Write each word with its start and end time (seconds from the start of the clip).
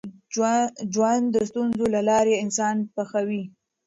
ژوند 0.93 1.25
د 1.35 1.37
ستونزو 1.49 1.85
له 1.95 2.01
لارې 2.09 2.41
انسان 2.43 2.75
پخوي. 2.95 3.43